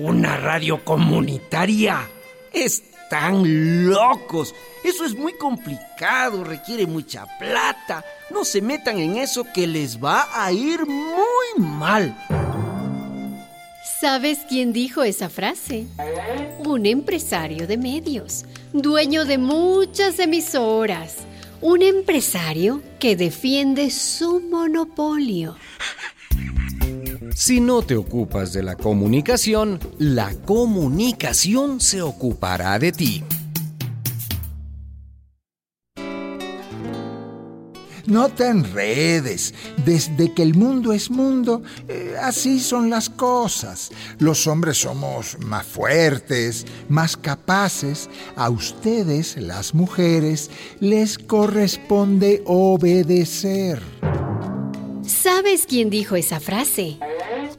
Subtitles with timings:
[0.00, 2.08] ¿Una radio comunitaria?
[2.52, 4.54] Están locos.
[4.84, 8.04] Eso es muy complicado, requiere mucha plata.
[8.30, 12.16] No se metan en eso que les va a ir muy mal.
[14.00, 15.88] ¿Sabes quién dijo esa frase?
[16.60, 21.16] Un empresario de medios, dueño de muchas emisoras.
[21.60, 25.56] Un empresario que defiende su monopolio.
[27.34, 33.24] Si no te ocupas de la comunicación, la comunicación se ocupará de ti.
[38.06, 39.52] No te enredes.
[39.84, 43.90] Desde que el mundo es mundo, eh, así son las cosas.
[44.18, 48.08] Los hombres somos más fuertes, más capaces.
[48.34, 50.50] A ustedes, las mujeres,
[50.80, 53.82] les corresponde obedecer.
[55.02, 56.98] ¿Sabes quién dijo esa frase?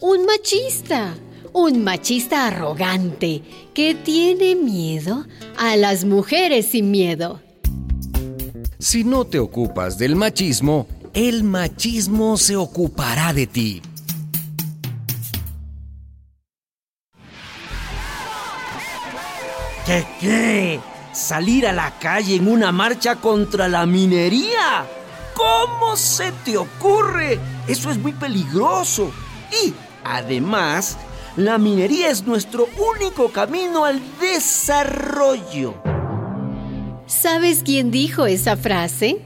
[0.02, 1.14] Un machista.
[1.52, 3.42] Un machista arrogante
[3.74, 5.26] que tiene miedo
[5.58, 7.42] a las mujeres sin miedo.
[8.78, 13.82] Si no te ocupas del machismo, el machismo se ocupará de ti.
[19.86, 20.80] ¿Qué qué?
[21.12, 24.86] ¿Salir a la calle en una marcha contra la minería?
[25.34, 27.38] ¿Cómo se te ocurre?
[27.68, 29.12] Eso es muy peligroso.
[29.52, 30.98] Y, además,
[31.36, 35.76] la minería es nuestro único camino al desarrollo.
[37.06, 39.24] ¿Sabes quién dijo esa frase?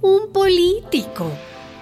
[0.00, 1.30] Un político.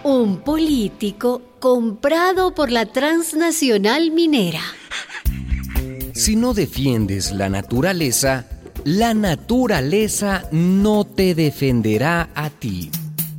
[0.05, 4.63] Un político comprado por la transnacional minera.
[6.15, 8.47] Si no defiendes la naturaleza,
[8.85, 12.91] la naturaleza no te defenderá a ti.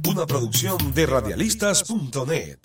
[0.08, 2.60] Una producción de radialistas.net.